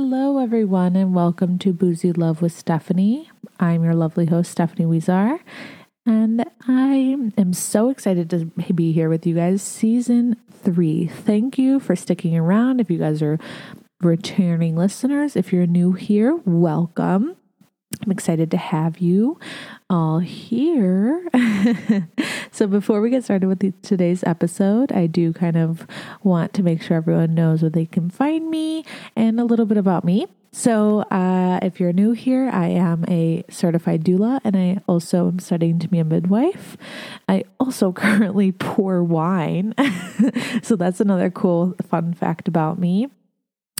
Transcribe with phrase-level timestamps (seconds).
[0.00, 3.32] Hello, everyone, and welcome to Boozy Love with Stephanie.
[3.58, 5.40] I'm your lovely host, Stephanie Huizar,
[6.06, 9.60] and I am so excited to be here with you guys.
[9.60, 11.08] Season three.
[11.08, 12.80] Thank you for sticking around.
[12.80, 13.40] If you guys are
[14.00, 17.34] returning listeners, if you're new here, welcome.
[18.00, 19.40] I'm excited to have you
[19.90, 21.26] all here.
[22.58, 25.86] so, before we get started with the, today's episode, I do kind of
[26.24, 29.78] want to make sure everyone knows where they can find me and a little bit
[29.78, 30.26] about me.
[30.50, 35.38] So, uh, if you're new here, I am a certified doula and I also am
[35.38, 36.76] studying to be a midwife.
[37.28, 39.72] I also currently pour wine.
[40.64, 43.06] so, that's another cool, fun fact about me.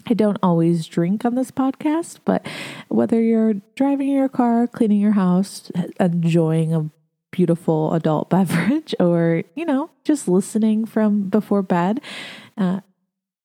[0.07, 2.47] I don't always drink on this podcast, but
[2.87, 6.89] whether you're driving your car, cleaning your house, enjoying a
[7.31, 12.01] beautiful adult beverage, or, you know, just listening from before bed,
[12.57, 12.81] uh,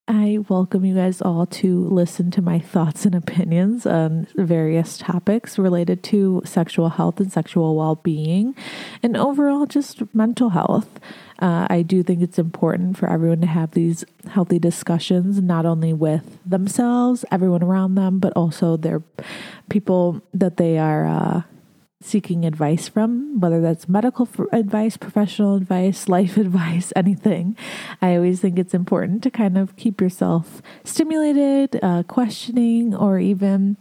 [0.05, 5.57] I welcome you guys all to listen to my thoughts and opinions on various topics
[5.57, 8.53] related to sexual health and sexual well being,
[9.01, 10.99] and overall just mental health.
[11.39, 15.93] Uh, I do think it's important for everyone to have these healthy discussions, not only
[15.93, 19.01] with themselves, everyone around them, but also their
[19.69, 21.07] people that they are.
[21.07, 21.41] Uh,
[22.03, 27.57] seeking advice from, whether that's medical advice, professional advice, life advice, anything.
[28.01, 33.77] I always think it's important to kind of keep yourself stimulated, uh, questioning, or even,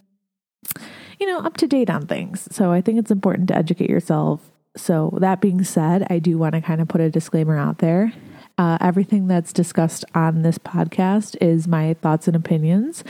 [1.19, 2.49] you know, up to date on things.
[2.51, 4.49] So I think it's important to educate yourself.
[4.75, 8.15] So, that being said, I do want to kind of put a disclaimer out there.
[8.59, 13.03] Uh, everything that's discussed on this podcast is my thoughts and opinions,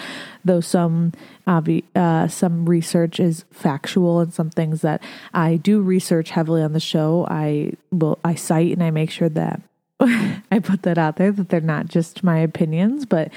[0.45, 1.13] though some
[1.47, 5.03] uh, some research is factual and some things that
[5.35, 7.27] I do research heavily on the show.
[7.29, 9.61] I will I cite and I make sure that
[10.01, 13.33] I put that out there that they're not just my opinions, but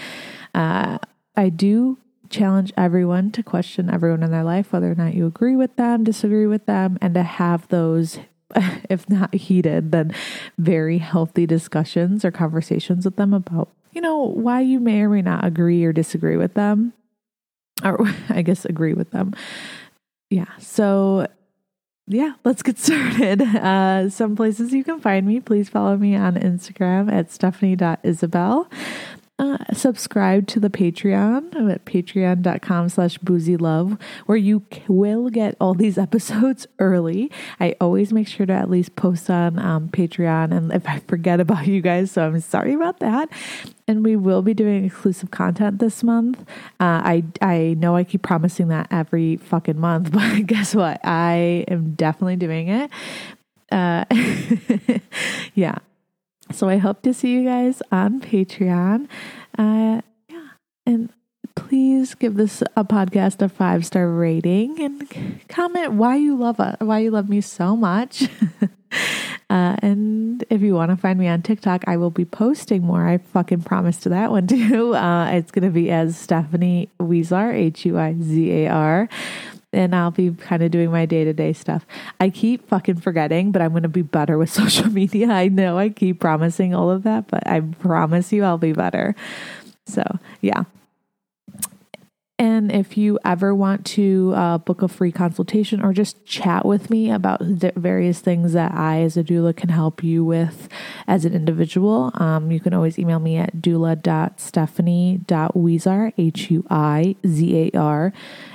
[0.53, 0.97] uh,
[1.35, 1.97] I do
[2.29, 6.03] challenge everyone to question everyone in their life, whether or not you agree with them,
[6.03, 8.19] disagree with them, and to have those
[8.89, 10.13] if not heated, then
[10.57, 15.21] very healthy discussions or conversations with them about, you know, why you may or may
[15.21, 16.93] not agree or disagree with them.
[17.83, 19.33] Or I guess agree with them.
[20.29, 20.51] Yeah.
[20.59, 21.27] So
[22.07, 23.41] yeah, let's get started.
[23.41, 25.39] Uh, some places you can find me.
[25.39, 28.69] Please follow me on Instagram at stephanie.isabel
[29.37, 35.55] uh, subscribe to the Patreon I'm at patreon.com slash boozy love, where you will get
[35.59, 37.31] all these episodes early.
[37.59, 41.39] I always make sure to at least post on um, Patreon, and if I forget
[41.39, 43.29] about you guys, so I'm sorry about that.
[43.87, 46.39] And we will be doing exclusive content this month.
[46.79, 50.99] Uh, I I know I keep promising that every fucking month, but guess what?
[51.03, 52.89] I am definitely doing it.
[53.71, 54.05] Uh,
[55.55, 55.79] yeah,
[56.51, 59.07] so I hope to see you guys on Patreon.
[59.57, 60.47] Uh, yeah,
[60.85, 61.09] and
[61.55, 66.77] please give this a podcast a five star rating and comment why you love us,
[66.79, 68.23] why you love me so much.
[69.49, 73.07] uh, and if you want to find me on TikTok, I will be posting more.
[73.07, 74.93] I fucking promise to that one too.
[74.93, 79.09] Uh, it's gonna be as Stephanie Huizar, H U I Z A R
[79.75, 81.85] and I'll be kind of doing my day to day stuff.
[82.19, 85.27] I keep fucking forgetting, but I'm going to be better with social media.
[85.27, 89.15] I know I keep promising all of that, but I promise you I'll be better.
[89.85, 90.03] So,
[90.41, 90.63] yeah.
[92.37, 96.89] And if you ever want to uh, book a free consultation or just chat with
[96.89, 100.67] me about the various things that I, as a doula, can help you with
[101.07, 107.71] as an individual, um, you can always email me at doula.stephanie.huizar, H U I Z
[107.73, 108.11] A R,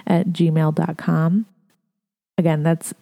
[0.07, 1.47] at gmail.com.
[2.37, 2.93] Again, that's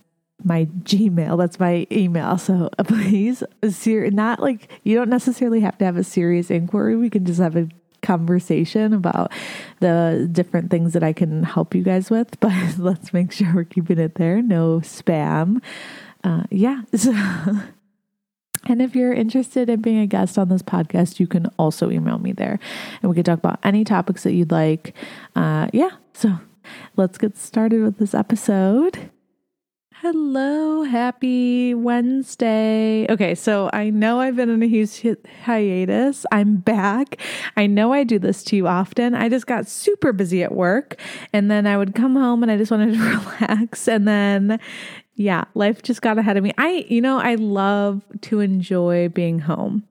[0.44, 1.38] my Gmail.
[1.38, 2.38] That's my email.
[2.38, 6.96] So please, ser- not like you don't necessarily have to have a serious inquiry.
[6.96, 7.68] We can just have a
[8.03, 9.32] conversation about
[9.81, 13.64] the different things that I can help you guys with, but let's make sure we're
[13.64, 14.43] keeping it there.
[14.43, 15.62] No spam.
[16.25, 16.82] Uh, yeah.
[16.96, 17.14] So,
[18.67, 22.19] and if you're interested in being a guest on this podcast, you can also email
[22.19, 22.58] me there
[23.00, 24.94] and we can talk about any topics that you'd like.
[25.37, 25.90] Uh, yeah.
[26.12, 26.40] So
[26.96, 29.11] let's get started with this episode.
[30.00, 33.04] Hello, happy Wednesday.
[33.10, 35.04] Okay, so I know I've been in a huge
[35.44, 36.24] hiatus.
[36.30, 37.20] I'm back.
[37.56, 39.16] I know I do this too often.
[39.16, 41.00] I just got super busy at work
[41.32, 43.00] and then I would come home and I just wanted to
[43.40, 44.60] relax and then
[45.16, 46.52] yeah, life just got ahead of me.
[46.58, 49.82] I you know, I love to enjoy being home.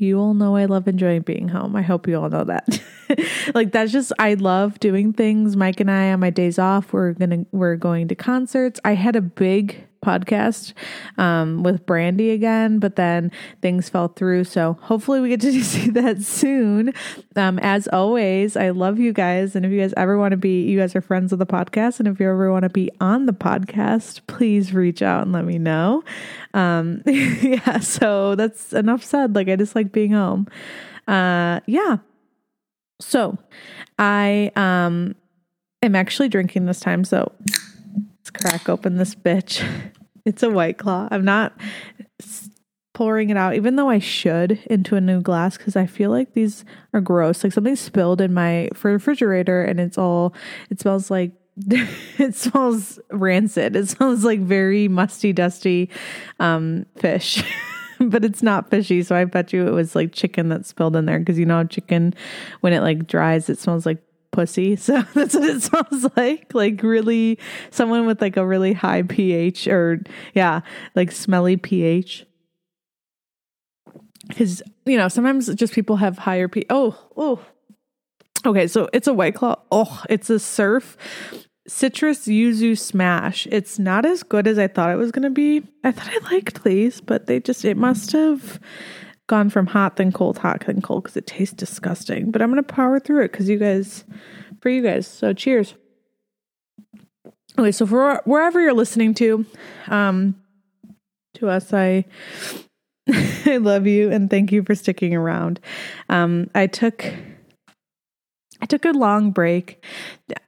[0.00, 1.74] You all know I love enjoying being home.
[1.74, 2.80] I hope you all know that.
[3.54, 5.56] like that's just I love doing things.
[5.56, 8.78] Mike and I on my days off, we're gonna we're going to concerts.
[8.84, 10.72] I had a big podcast
[11.16, 13.30] um, with Brandy again, but then
[13.62, 14.44] things fell through.
[14.44, 16.92] So hopefully we get to see that soon.
[17.36, 19.56] Um, as always, I love you guys.
[19.56, 21.98] And if you guys ever want to be, you guys are friends of the podcast.
[21.98, 25.44] And if you ever want to be on the podcast, please reach out and let
[25.44, 26.02] me know.
[26.54, 29.34] Um, yeah, so that's enough said.
[29.34, 30.46] Like, I just like being home.
[31.06, 31.98] Uh, yeah.
[33.00, 33.38] So
[33.98, 35.14] I um
[35.82, 37.04] am actually drinking this time.
[37.04, 37.32] So
[38.28, 39.66] let's crack open this bitch.
[40.24, 41.08] It's a white claw.
[41.10, 41.58] I'm not
[42.92, 46.34] pouring it out, even though I should into a new glass because I feel like
[46.34, 47.42] these are gross.
[47.42, 50.34] Like something spilled in my refrigerator and it's all,
[50.68, 51.32] it smells like
[52.18, 53.74] it smells rancid.
[53.74, 55.88] It smells like very musty, dusty
[56.40, 57.42] um, fish.
[57.98, 59.02] but it's not fishy.
[59.02, 61.64] So I bet you it was like chicken that spilled in there because you know
[61.64, 62.12] chicken
[62.60, 64.02] when it like dries, it smells like
[64.38, 64.76] pussy.
[64.88, 66.54] So that's what it smells like.
[66.54, 67.38] Like really
[67.70, 70.00] someone with like a really high pH or
[70.34, 70.60] yeah,
[70.94, 72.24] like smelly pH.
[74.36, 76.66] Cuz you know, sometimes just people have higher pH.
[76.70, 77.40] Oh, oh.
[78.46, 79.56] Okay, so it's a white claw.
[79.72, 80.96] Oh, it's a surf
[81.66, 83.46] citrus yuzu smash.
[83.50, 85.62] It's not as good as I thought it was going to be.
[85.84, 88.60] I thought I liked these, but they just it must have
[89.28, 92.32] gone from hot then cold, hot then cold because it tastes disgusting.
[92.32, 94.04] But I'm gonna power through it because you guys,
[94.60, 95.06] for you guys.
[95.06, 95.74] So cheers.
[97.56, 99.46] Okay, so for wherever you're listening to,
[99.88, 100.34] um,
[101.34, 102.04] to us, I
[103.46, 105.60] I love you and thank you for sticking around.
[106.08, 107.04] Um, I took
[108.60, 109.84] I took a long break,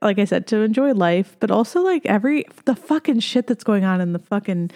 [0.03, 3.85] like I said, to enjoy life, but also like every the fucking shit that's going
[3.85, 4.71] on in the fucking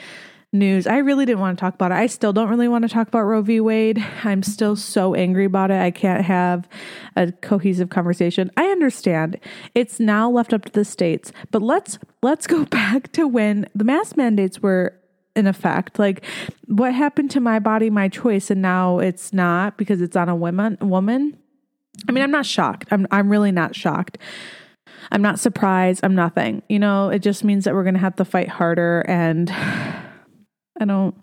[0.55, 0.87] news.
[0.87, 1.97] I really didn't want to talk about it.
[1.97, 3.61] I still don't really want to talk about Roe v.
[3.61, 4.05] Wade.
[4.23, 5.81] I'm still so angry about it.
[5.81, 6.69] I can't have
[7.17, 8.51] a cohesive conversation.
[8.57, 9.39] I understand.
[9.75, 11.33] It's now left up to the states.
[11.51, 14.99] But let's let's go back to when the mask mandates were
[15.37, 15.99] in effect.
[15.99, 16.25] Like
[16.67, 20.37] what happened to my body, my choice and now it's not because it's on a
[20.37, 21.37] woman woman.
[22.09, 22.89] I mean, I'm not shocked.
[22.91, 24.19] I'm I'm really not shocked.
[25.11, 26.01] I'm not surprised.
[26.03, 26.63] I'm nothing.
[26.69, 29.51] You know, it just means that we're to have to fight harder and
[30.81, 31.15] I don't,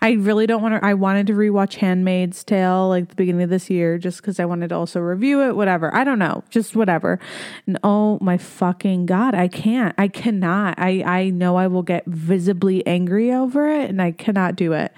[0.00, 0.84] I really don't want to.
[0.86, 4.44] I wanted to rewatch Handmaid's Tale like the beginning of this year just because I
[4.44, 5.92] wanted to also review it, whatever.
[5.92, 7.18] I don't know, just whatever.
[7.66, 9.96] And oh my fucking God, I can't.
[9.98, 10.76] I cannot.
[10.78, 14.92] I, I know I will get visibly angry over it and I cannot do it.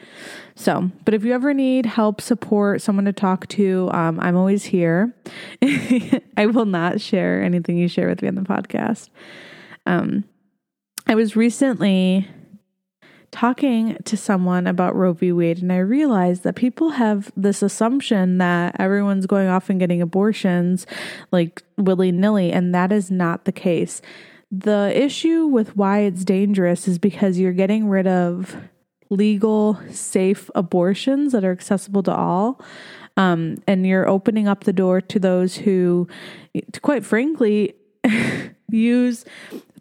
[0.57, 4.65] So, but if you ever need help, support, someone to talk to, um, I'm always
[4.65, 5.15] here.
[5.63, 9.09] I will not share anything you share with me on the podcast.
[9.87, 10.25] Um,
[11.07, 12.29] I was recently
[13.33, 15.33] talking to someone about Roe v.
[15.33, 20.01] Wade, and I realized that people have this assumption that everyone's going off and getting
[20.01, 20.87] abortions
[21.33, 24.01] like willy nilly, and that is not the case.
[24.51, 28.55] The issue with why it's dangerous is because you're getting rid of
[29.09, 32.61] legal, safe abortions that are accessible to all.
[33.17, 36.07] Um, and you're opening up the door to those who,
[36.81, 37.75] quite frankly,
[38.69, 39.25] use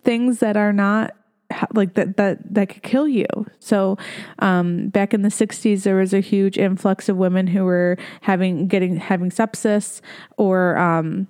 [0.04, 1.16] things that are not
[1.74, 3.28] like that that that could kill you.
[3.60, 3.98] So
[4.40, 8.68] um, back in the 60s there was a huge influx of women who were having
[8.68, 10.02] getting having sepsis
[10.38, 11.28] or um,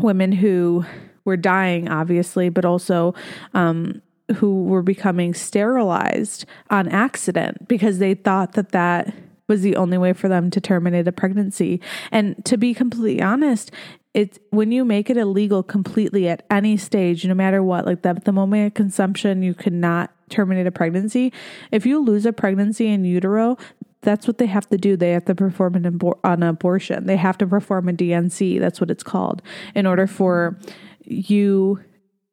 [0.00, 0.84] women who
[1.24, 3.14] were dying obviously but also
[3.54, 4.02] um,
[4.36, 9.14] who were becoming sterilized on accident because they thought that that
[9.48, 11.80] was the only way for them to terminate a pregnancy.
[12.10, 13.70] And to be completely honest,
[14.14, 18.32] it's when you make it illegal completely at any stage, no matter what, like the,
[18.32, 21.32] moment of consumption, you cannot terminate a pregnancy.
[21.72, 23.58] If you lose a pregnancy in utero,
[24.02, 24.96] that's what they have to do.
[24.96, 27.06] They have to perform an, abor- an abortion.
[27.06, 28.58] They have to perform a D&C.
[28.58, 29.42] That's what it's called
[29.74, 30.58] in order for
[31.02, 31.80] you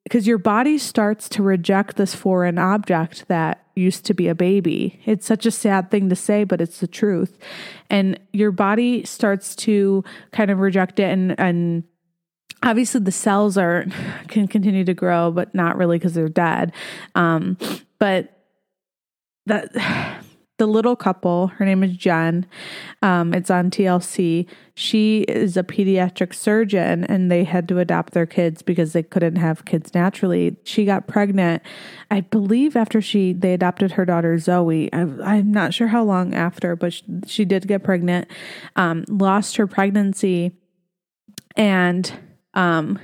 [0.03, 4.99] because your body starts to reject this foreign object that used to be a baby.
[5.05, 7.37] It's such a sad thing to say, but it's the truth.
[7.89, 11.83] And your body starts to kind of reject it and and
[12.63, 13.85] obviously the cells are
[14.27, 16.73] can continue to grow, but not really because they're dead.
[17.15, 17.57] Um,
[17.99, 18.37] but
[19.45, 19.71] that
[20.61, 22.45] the little couple, her name is Jen.
[23.01, 24.45] Um, it's on TLC.
[24.75, 29.37] She is a pediatric surgeon and they had to adopt their kids because they couldn't
[29.37, 30.57] have kids naturally.
[30.63, 31.63] She got pregnant,
[32.11, 34.93] I believe, after she they adopted her daughter Zoe.
[34.93, 34.99] I,
[35.37, 38.27] am not sure how long after, but she, she did get pregnant,
[38.75, 40.51] um, lost her pregnancy,
[41.55, 42.13] and
[42.53, 42.99] um,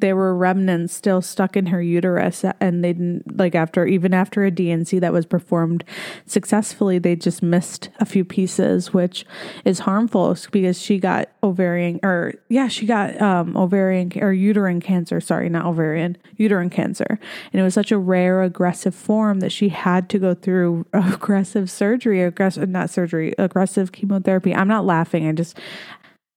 [0.00, 4.44] there were remnants still stuck in her uterus and they didn't like after even after
[4.44, 5.84] a D&C that was performed
[6.26, 9.24] successfully they just missed a few pieces which
[9.64, 15.20] is harmful because she got ovarian or yeah she got um ovarian or uterine cancer
[15.20, 17.18] sorry not ovarian uterine cancer.
[17.52, 21.70] And it was such a rare aggressive form that she had to go through aggressive
[21.70, 24.54] surgery aggressive not surgery aggressive chemotherapy.
[24.54, 25.58] I'm not laughing I just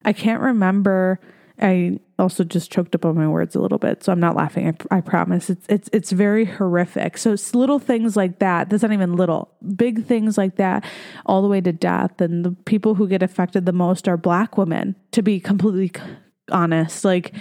[0.05, 1.19] I can't remember
[1.61, 4.67] I also just choked up on my words a little bit, so I'm not laughing.
[4.67, 5.49] I, I promise.
[5.49, 7.17] It's it's it's very horrific.
[7.17, 8.69] So it's little things like that.
[8.69, 9.51] That's not even little.
[9.75, 10.83] Big things like that,
[11.25, 12.19] all the way to death.
[12.19, 14.95] And the people who get affected the most are Black women.
[15.11, 15.91] To be completely
[16.51, 17.33] honest, like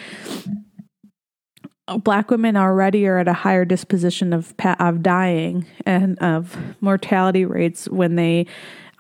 [1.99, 7.89] black women already are at a higher disposition of of dying and of mortality rates
[7.89, 8.47] when they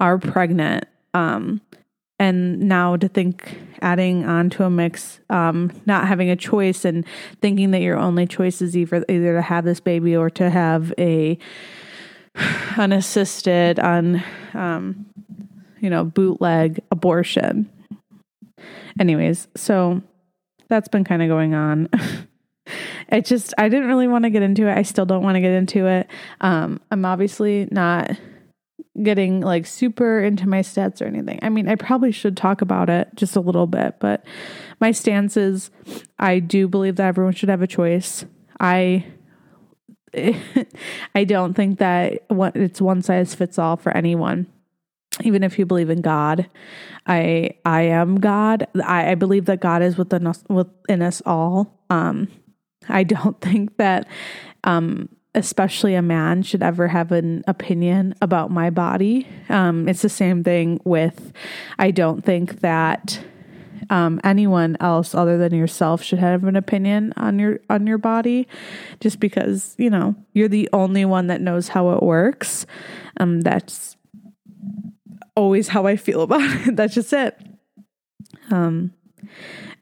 [0.00, 0.84] are pregnant.
[1.14, 1.60] Um,
[2.22, 7.04] and now to think adding on to a mix um, not having a choice and
[7.40, 10.94] thinking that your only choice is either either to have this baby or to have
[11.00, 11.36] a
[12.76, 14.22] unassisted on
[14.54, 15.04] um,
[15.80, 17.68] you know bootleg abortion.
[19.00, 20.00] Anyways so
[20.68, 21.88] that's been kind of going on.
[23.08, 24.78] It just i didn't really want to get into it.
[24.78, 26.06] I still don't want to get into it.
[26.40, 28.12] Um, i'm obviously not
[29.00, 31.38] getting like super into my stats or anything.
[31.42, 34.24] I mean, I probably should talk about it just a little bit, but
[34.80, 35.70] my stance is
[36.18, 38.24] I do believe that everyone should have a choice.
[38.60, 39.06] I
[41.14, 44.46] I don't think that it's one size fits all for anyone.
[45.22, 46.48] Even if you believe in God,
[47.06, 48.66] I I am God.
[48.84, 51.78] I, I believe that God is within us within us all.
[51.90, 52.28] Um,
[52.88, 54.06] I don't think that
[54.64, 59.26] um, especially a man should ever have an opinion about my body.
[59.48, 61.32] Um, it's the same thing with,
[61.78, 63.24] I don't think that
[63.90, 68.46] um, anyone else other than yourself should have an opinion on your on your body,
[69.00, 72.64] just because you know you're the only one that knows how it works.
[73.18, 73.96] Um, that's
[75.36, 76.76] always how I feel about it.
[76.76, 77.38] that's just it.
[78.50, 78.92] Um,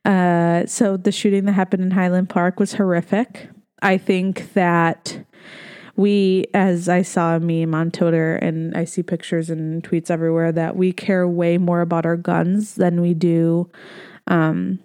[0.04, 3.48] uh, so the shooting that happened in Highland Park was horrific.
[3.82, 5.24] I think that
[5.96, 10.50] we, as I saw a meme on Twitter and I see pictures and tweets everywhere,
[10.52, 13.70] that we care way more about our guns than we do
[14.26, 14.78] um,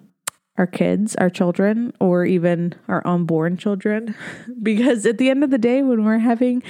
[0.58, 4.16] our kids, our children, or even our unborn children.
[4.62, 6.64] because at the end of the day, when we're having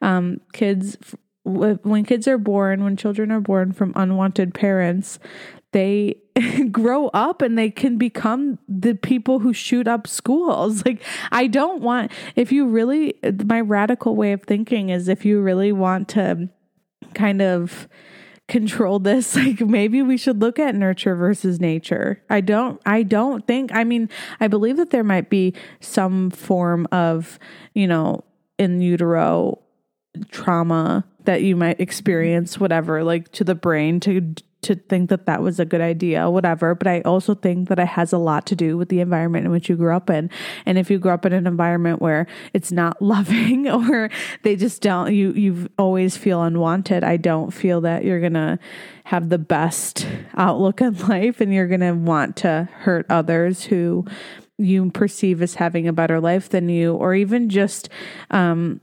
[0.00, 0.96] um, kids,
[1.44, 5.18] when kids are born, when children are born from unwanted parents,
[5.72, 6.16] they
[6.70, 10.82] grow up and they can become the people who shoot up schools.
[10.92, 13.14] Like, I don't want, if you really,
[13.44, 16.48] my radical way of thinking is if you really want to
[17.14, 17.88] kind of
[18.48, 23.46] control this like maybe we should look at nurture versus nature i don't i don't
[23.46, 24.08] think i mean
[24.40, 27.38] i believe that there might be some form of
[27.72, 28.22] you know
[28.58, 29.58] in utero
[30.30, 35.42] trauma that you might experience whatever like to the brain to to think that that
[35.42, 36.74] was a good idea, whatever.
[36.74, 39.52] But I also think that it has a lot to do with the environment in
[39.52, 40.30] which you grew up in.
[40.64, 44.10] And if you grew up in an environment where it's not loving or
[44.42, 48.58] they just don't, you, you always feel unwanted, I don't feel that you're going to
[49.04, 54.06] have the best outlook on life and you're going to want to hurt others who
[54.58, 57.88] you perceive as having a better life than you, or even just,
[58.30, 58.80] um,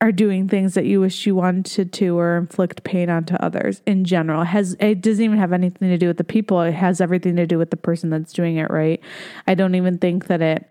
[0.00, 4.04] are doing things that you wish you wanted to or inflict pain onto others in
[4.04, 4.42] general.
[4.42, 6.60] It has it doesn't even have anything to do with the people.
[6.62, 9.00] It has everything to do with the person that's doing it, right?
[9.46, 10.66] I don't even think that it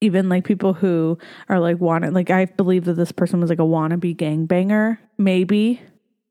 [0.00, 1.18] even like people who
[1.48, 5.80] are like wanted like I believe that this person was like a wannabe gangbanger, maybe.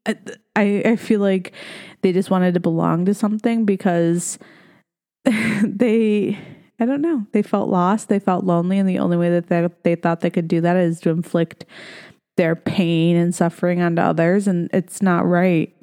[0.05, 1.53] I I feel like
[2.01, 4.37] they just wanted to belong to something because
[5.25, 6.37] they
[6.79, 7.25] I don't know.
[7.31, 8.09] They felt lost.
[8.09, 8.77] They felt lonely.
[8.77, 11.65] And the only way that they, they thought they could do that is to inflict
[12.37, 14.47] their pain and suffering onto others.
[14.47, 15.73] And it's not right.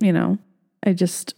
[0.00, 0.38] You know,
[0.84, 1.34] I just,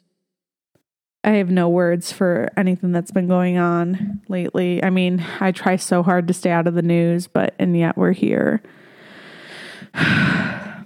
[1.24, 4.82] I have no words for anything that's been going on lately.
[4.82, 7.96] I mean, I try so hard to stay out of the news, but, and yet
[7.96, 8.62] we're here.
[9.94, 10.84] I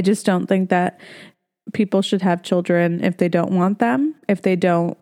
[0.00, 0.98] just don't think that
[1.72, 4.14] people should have children if they don't want them.
[4.28, 4.98] If they don't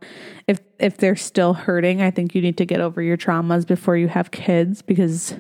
[0.47, 3.97] if if they're still hurting i think you need to get over your traumas before
[3.97, 5.35] you have kids because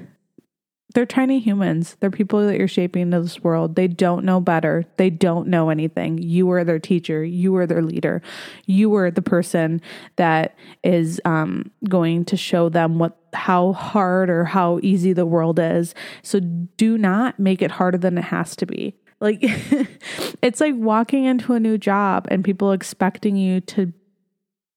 [0.94, 1.96] they're tiny humans.
[2.00, 3.76] They're people that you're shaping into this world.
[3.76, 4.84] They don't know better.
[4.96, 6.18] They don't know anything.
[6.18, 7.22] You are their teacher.
[7.22, 8.22] You are their leader.
[8.66, 9.80] You are the person
[10.16, 15.60] that is um, going to show them what how hard or how easy the world
[15.60, 15.94] is.
[16.22, 19.38] So do not make it harder than it has to be like
[20.42, 23.92] it's like walking into a new job and people expecting you to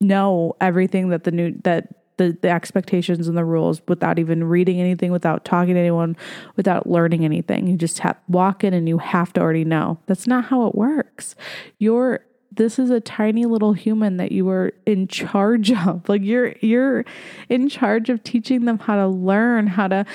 [0.02, 4.80] know everything that the new that the, the expectations and the rules without even reading
[4.80, 6.16] anything, without talking to anyone,
[6.56, 7.68] without learning anything.
[7.68, 10.00] You just have walk in and you have to already know.
[10.06, 11.36] That's not how it works.
[11.80, 12.20] You're
[12.52, 16.08] this is a tiny little human that you are in charge of.
[16.08, 17.06] Like you're you're
[17.50, 20.06] in charge of teaching them how to learn, how to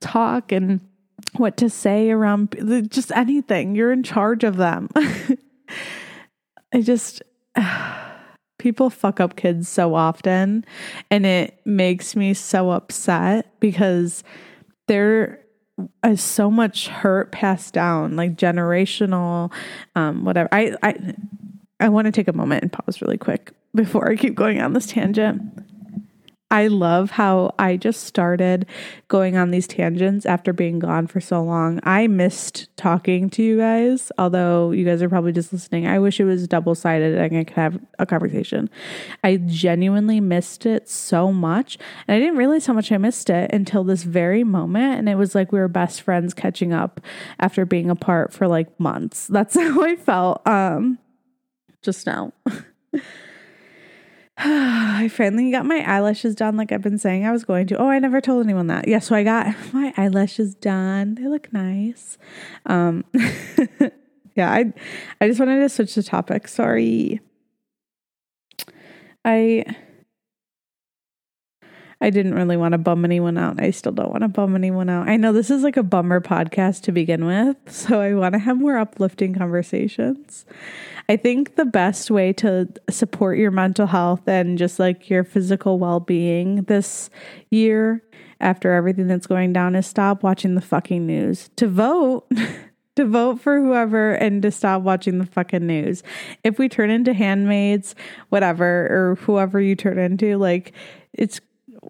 [0.00, 0.80] talk and
[1.38, 2.56] what to say around
[2.90, 3.74] just anything.
[3.74, 4.88] You're in charge of them.
[6.72, 7.22] I just
[8.58, 10.64] people fuck up kids so often
[11.10, 14.24] and it makes me so upset because
[14.88, 15.40] there
[16.04, 19.52] is so much hurt passed down like generational
[19.94, 21.14] um whatever i i
[21.80, 24.72] i want to take a moment and pause really quick before i keep going on
[24.72, 25.42] this tangent
[26.48, 28.66] I love how I just started
[29.08, 31.80] going on these tangents after being gone for so long.
[31.82, 35.88] I missed talking to you guys, although you guys are probably just listening.
[35.88, 38.70] I wish it was double sided and I could have a conversation.
[39.24, 41.78] I genuinely missed it so much.
[42.06, 45.00] And I didn't realize how much I missed it until this very moment.
[45.00, 47.00] And it was like we were best friends catching up
[47.40, 49.26] after being apart for like months.
[49.26, 51.00] That's how I felt um,
[51.82, 52.32] just now.
[54.38, 57.78] I finally got my eyelashes done like I've been saying I was going to.
[57.78, 58.86] Oh, I never told anyone that.
[58.86, 61.14] Yeah, so I got my eyelashes done.
[61.14, 62.18] They look nice.
[62.66, 63.04] Um
[64.34, 64.72] yeah, I
[65.20, 66.48] I just wanted to switch the topic.
[66.48, 67.20] Sorry.
[69.24, 69.64] I
[72.00, 73.60] I didn't really want to bum anyone out.
[73.60, 75.08] I still don't want to bum anyone out.
[75.08, 78.38] I know this is like a bummer podcast to begin with, so I want to
[78.38, 80.44] have more uplifting conversations.
[81.08, 85.78] I think the best way to support your mental health and just like your physical
[85.78, 87.10] well being this
[87.50, 88.02] year
[88.40, 91.48] after everything that's going down is stop watching the fucking news.
[91.56, 92.26] To vote,
[92.96, 96.02] to vote for whoever and to stop watching the fucking news.
[96.44, 97.94] If we turn into handmaids,
[98.28, 100.72] whatever, or whoever you turn into, like
[101.12, 101.40] it's,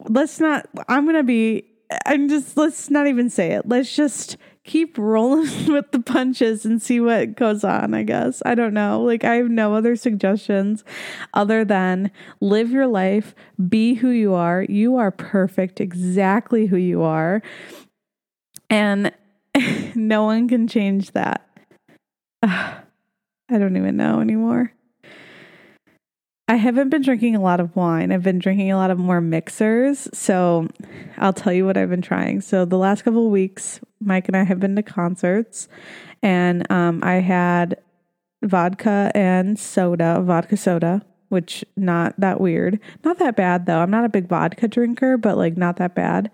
[0.08, 1.64] let's not, I'm going to be,
[2.04, 3.68] I'm just, let's not even say it.
[3.68, 8.42] Let's just keep rolling with the punches and see what goes on, I guess.
[8.44, 9.00] I don't know.
[9.00, 10.84] Like, I have no other suggestions
[11.32, 12.10] other than
[12.40, 13.34] live your life,
[13.68, 14.66] be who you are.
[14.68, 17.42] You are perfect, exactly who you are.
[18.68, 19.12] And
[19.94, 21.48] no one can change that.
[22.42, 24.72] I don't even know anymore.
[26.48, 28.12] I haven't been drinking a lot of wine.
[28.12, 30.08] I've been drinking a lot of more mixers.
[30.12, 30.68] So
[31.18, 32.40] I'll tell you what I've been trying.
[32.40, 35.68] So the last couple weeks, Mike and I have been to concerts,
[36.22, 37.78] and um, I had
[38.44, 42.78] vodka and soda, vodka soda, which not that weird.
[43.04, 43.78] Not that bad though.
[43.78, 46.30] I'm not a big vodka drinker, but like not that bad.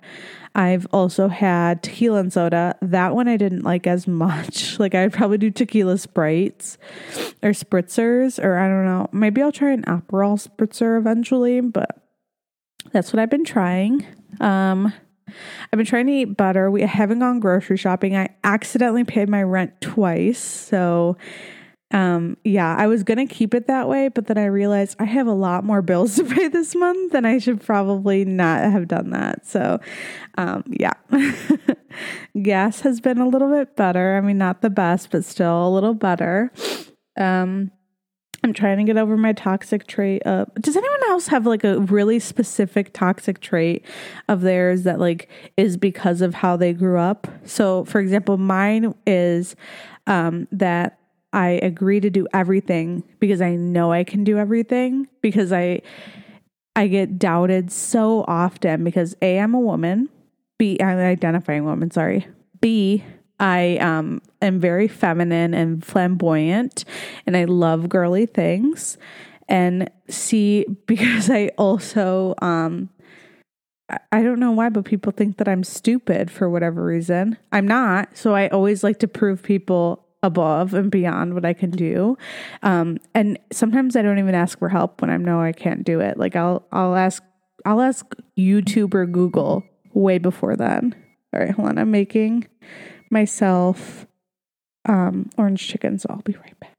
[0.55, 2.77] I've also had tequila and soda.
[2.83, 4.79] That one I didn't like as much.
[4.79, 6.79] Like I'd probably do tequila sprites
[7.43, 9.09] or spritzers, or I don't know.
[9.13, 11.99] Maybe I'll try an Aperol spritzer eventually, but
[12.93, 14.05] that's what I've been trying.
[14.41, 14.93] Um,
[15.73, 16.71] I've been trying to eat better.
[16.71, 18.17] We haven't gone grocery shopping.
[18.17, 21.17] I accidentally paid my rent twice, so
[21.93, 25.27] um, yeah, I was gonna keep it that way, but then I realized I have
[25.27, 29.11] a lot more bills to pay this month, and I should probably not have done
[29.11, 29.47] that.
[29.47, 29.79] So,
[30.37, 30.95] um, yeah,
[32.43, 34.17] gas has been a little bit better.
[34.17, 36.51] I mean, not the best, but still a little better.
[37.19, 37.71] Um,
[38.45, 40.23] I'm trying to get over my toxic trait.
[40.25, 43.85] Of, does anyone else have like a really specific toxic trait
[44.29, 47.29] of theirs that like is because of how they grew up?
[47.45, 49.55] So, for example, mine is
[50.09, 50.99] um, that
[51.33, 55.81] I agree to do everything because I know I can do everything because I
[56.77, 60.09] I get doubted so often because A I'm a woman,
[60.59, 62.27] B I'm an identifying woman, sorry.
[62.61, 63.05] B
[63.41, 66.85] I um am very feminine and flamboyant
[67.27, 68.99] and I love girly things.
[69.49, 72.91] And C because I also um
[74.11, 77.37] I don't know why, but people think that I'm stupid for whatever reason.
[77.51, 78.17] I'm not.
[78.17, 82.17] So I always like to prove people above and beyond what I can do.
[82.63, 86.01] Um, and sometimes I don't even ask for help when I know I can't do
[86.01, 86.17] it.
[86.17, 87.23] Like I'll I'll ask
[87.65, 88.07] I'll ask
[88.39, 90.95] YouTube or Google way before then.
[91.33, 91.79] All right, hold on.
[91.79, 92.47] I'm making
[93.11, 94.07] myself
[94.89, 96.72] um orange chicken, so I'll be right back.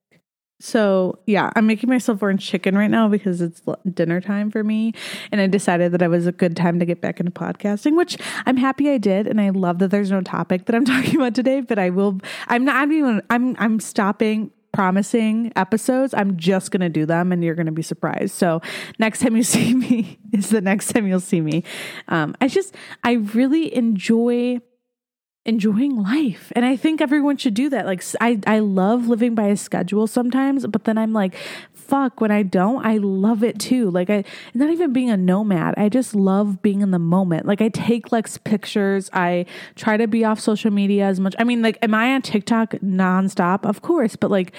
[0.64, 3.62] So, yeah, I'm making myself orange chicken right now because it's
[3.94, 4.94] dinner time for me.
[5.30, 8.18] And I decided that it was a good time to get back into podcasting, which
[8.46, 9.28] I'm happy I did.
[9.28, 12.22] And I love that there's no topic that I'm talking about today, but I will,
[12.48, 16.14] I'm not, I'm even, I'm, I'm stopping promising episodes.
[16.14, 18.34] I'm just going to do them and you're going to be surprised.
[18.34, 18.62] So,
[19.00, 21.66] next time you see me is the next time you'll see me.
[22.08, 22.74] Um, I just,
[23.04, 24.62] I really enjoy
[25.46, 26.52] enjoying life.
[26.56, 27.86] And I think everyone should do that.
[27.86, 31.36] Like I I love living by a schedule sometimes, but then I'm like
[31.74, 33.92] fuck when I don't, I love it too.
[33.92, 35.76] Like I not even being a nomad.
[35.78, 37.46] I just love being in the moment.
[37.46, 39.10] Like I take Lex pictures.
[39.14, 41.36] I try to be off social media as much.
[41.38, 43.66] I mean, like am I on TikTok nonstop?
[43.66, 44.54] Of course, but like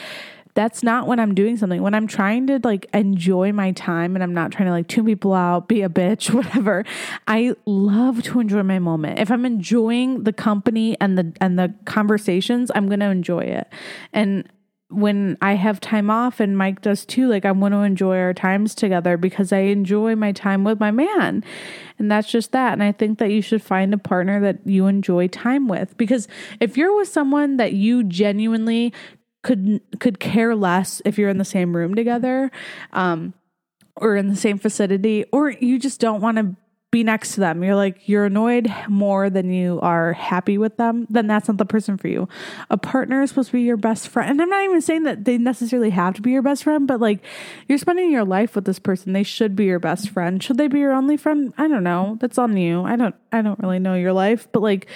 [0.54, 1.82] that's not when I'm doing something.
[1.82, 5.04] When I'm trying to like enjoy my time and I'm not trying to like tune
[5.04, 6.84] people out, be a bitch, whatever.
[7.26, 9.18] I love to enjoy my moment.
[9.18, 13.68] If I'm enjoying the company and the and the conversations, I'm going to enjoy it.
[14.12, 14.48] And
[14.90, 18.34] when I have time off and Mike does too, like I want to enjoy our
[18.34, 21.42] times together because I enjoy my time with my man.
[21.98, 22.74] And that's just that.
[22.74, 26.28] And I think that you should find a partner that you enjoy time with because
[26.60, 28.92] if you're with someone that you genuinely
[29.44, 32.50] could could care less if you're in the same room together
[32.92, 33.32] um
[33.96, 36.56] or in the same vicinity or you just don't want to
[36.94, 37.64] be next to them.
[37.64, 41.64] You're like, you're annoyed more than you are happy with them, then that's not the
[41.64, 42.28] person for you.
[42.70, 44.30] A partner is supposed to be your best friend.
[44.30, 47.00] And I'm not even saying that they necessarily have to be your best friend, but
[47.00, 47.18] like
[47.68, 49.12] you're spending your life with this person.
[49.12, 50.40] They should be your best friend.
[50.40, 51.52] Should they be your only friend?
[51.58, 52.16] I don't know.
[52.20, 52.82] That's on you.
[52.84, 54.86] I don't I don't really know your life, but like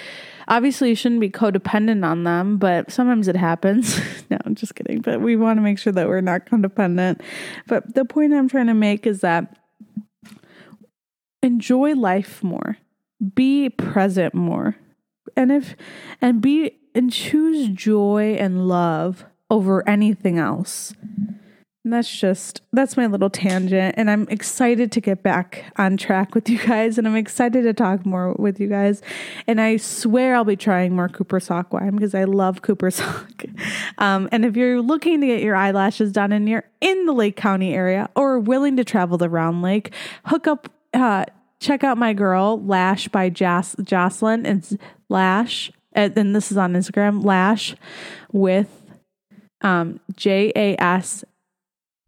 [0.49, 4.01] obviously you shouldn't be codependent on them, but sometimes it happens.
[4.29, 5.01] no, I'm just kidding.
[5.01, 7.21] But we want to make sure that we're not codependent.
[7.67, 9.57] But the point I'm trying to make is that
[11.41, 12.77] enjoy life more,
[13.35, 14.75] be present more,
[15.37, 15.75] and if
[16.19, 20.93] and be and choose joy and love over anything else.
[21.89, 26.35] And that's just that's my little tangent and I'm excited to get back on track
[26.35, 29.01] with you guys and I'm excited to talk more with you guys.
[29.47, 33.43] And I swear I'll be trying more Cooper sock wine because I love Cooper sock.
[33.97, 37.35] Um, and if you're looking to get your eyelashes done and you're in the Lake
[37.35, 39.91] County area or willing to travel the Round Lake,
[40.25, 41.25] hook up uh,
[41.59, 44.45] check out my girl Lash by Jas- Jocelyn.
[44.45, 44.77] It's
[45.09, 47.25] Lash, and this is on Instagram.
[47.25, 47.75] Lash
[48.31, 48.79] with
[49.61, 51.23] um, J A S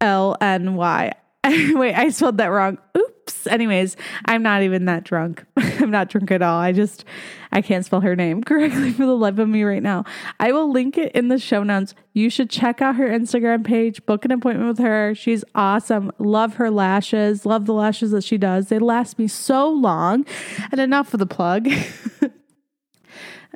[0.02, 1.12] L N Y.
[1.44, 2.78] Wait, I spelled that wrong.
[2.96, 3.46] Oops.
[3.46, 5.44] Anyways, I'm not even that drunk.
[5.56, 6.58] I'm not drunk at all.
[6.58, 7.04] I just
[7.50, 10.04] I can't spell her name correctly for the life of me right now.
[10.38, 11.94] I will link it in the show notes.
[12.12, 15.14] You should check out her Instagram page, book an appointment with her.
[15.14, 16.12] She's awesome.
[16.18, 17.46] Love her lashes.
[17.46, 18.68] Love the lashes that she does.
[18.68, 20.24] They last me so long.
[20.70, 21.68] And enough of the plug.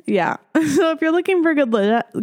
[0.07, 0.37] Yeah.
[0.67, 1.71] So if you're looking for good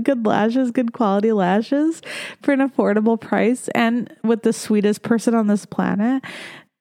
[0.03, 2.03] good lashes, good quality lashes
[2.43, 6.25] for an affordable price and with the sweetest person on this planet,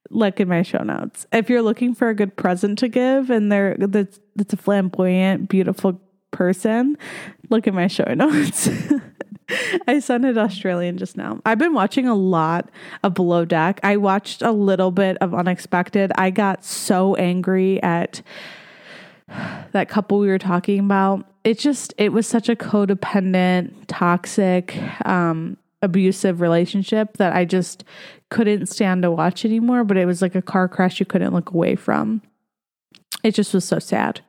[0.10, 1.28] look in my show notes.
[1.32, 4.20] If you're looking for a good present to give and they're that's,
[4.52, 6.98] a flamboyant, beautiful person,
[7.50, 8.68] look at my show notes.
[9.88, 11.40] I sent sounded Australian just now.
[11.46, 12.70] I've been watching a lot
[13.04, 13.80] of Below Deck.
[13.84, 16.12] I watched a little bit of Unexpected.
[16.16, 18.22] I got so angry at
[19.28, 21.28] that couple we were talking about.
[21.44, 27.84] It just it was such a codependent, toxic, um, abusive relationship that I just
[28.30, 29.84] couldn't stand to watch anymore.
[29.84, 32.22] But it was like a car crash you couldn't look away from.
[33.24, 34.22] It just was so sad.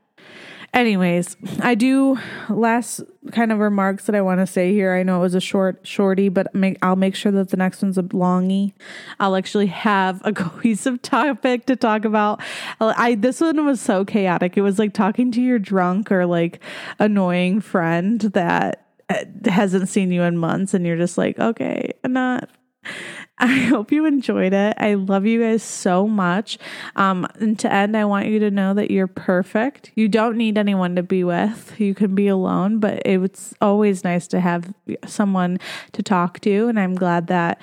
[0.75, 4.93] Anyways, I do last kind of remarks that I want to say here.
[4.93, 7.81] I know it was a short shorty, but make, I'll make sure that the next
[7.81, 8.73] one's a longy.
[9.21, 12.41] I'll actually have a cohesive topic to talk about.
[12.81, 14.57] I this one was so chaotic.
[14.57, 16.59] It was like talking to your drunk or like
[16.99, 22.49] annoying friend that uh, hasn't seen you in months and you're just like, "Okay, enough."
[23.39, 24.77] I hope you enjoyed it.
[24.79, 26.59] I love you guys so much.
[26.97, 29.91] Um, and to end, I want you to know that you're perfect.
[29.97, 31.75] You don't need anyone to be with.
[31.79, 34.73] You can be alone, but it's always nice to have
[35.07, 35.59] someone
[35.93, 36.69] to talk to.
[36.69, 37.61] And I'm glad that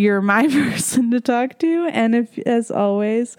[0.00, 1.88] you're my person to talk to.
[1.92, 3.36] And if, as always,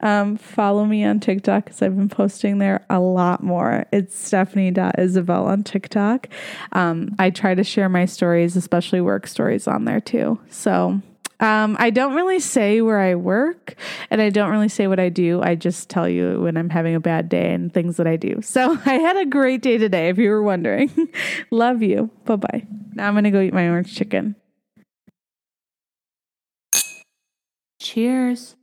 [0.00, 3.86] um, follow me on TikTok because I've been posting there a lot more.
[3.92, 6.28] It's Stephanie.isabel on TikTok.
[6.72, 10.38] Um, I try to share my stories, especially work stories, on there too.
[10.50, 11.00] So
[11.40, 13.74] um, I don't really say where I work
[14.10, 15.40] and I don't really say what I do.
[15.42, 18.40] I just tell you when I'm having a bad day and things that I do.
[18.42, 21.08] So I had a great day today, if you were wondering.
[21.50, 22.10] Love you.
[22.26, 22.66] Bye bye.
[22.94, 24.36] Now I'm going to go eat my orange chicken.
[27.92, 28.56] Cheers.